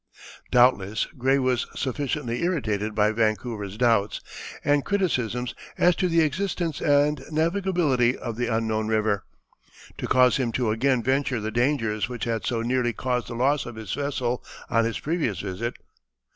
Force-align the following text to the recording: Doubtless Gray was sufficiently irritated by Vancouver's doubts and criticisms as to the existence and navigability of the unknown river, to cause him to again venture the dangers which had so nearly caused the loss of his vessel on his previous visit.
Doubtless 0.49 1.05
Gray 1.15 1.37
was 1.37 1.67
sufficiently 1.75 2.41
irritated 2.41 2.95
by 2.95 3.11
Vancouver's 3.11 3.77
doubts 3.77 4.19
and 4.65 4.83
criticisms 4.83 5.53
as 5.77 5.95
to 5.97 6.07
the 6.09 6.21
existence 6.21 6.81
and 6.81 7.19
navigability 7.29 8.15
of 8.15 8.35
the 8.35 8.47
unknown 8.47 8.87
river, 8.87 9.25
to 9.99 10.07
cause 10.07 10.37
him 10.37 10.51
to 10.53 10.71
again 10.71 11.03
venture 11.03 11.39
the 11.39 11.51
dangers 11.51 12.09
which 12.09 12.23
had 12.23 12.47
so 12.47 12.63
nearly 12.63 12.93
caused 12.93 13.27
the 13.27 13.35
loss 13.35 13.67
of 13.67 13.75
his 13.75 13.93
vessel 13.93 14.43
on 14.71 14.85
his 14.85 14.99
previous 14.99 15.41
visit. 15.41 15.75